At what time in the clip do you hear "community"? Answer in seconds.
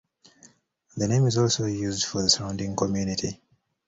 2.75-3.39